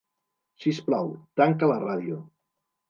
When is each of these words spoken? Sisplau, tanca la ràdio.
Sisplau, 0.63 1.13
tanca 1.43 1.71
la 1.75 1.81
ràdio. 1.89 2.21